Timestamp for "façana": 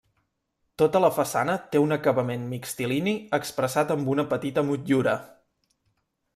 1.17-1.57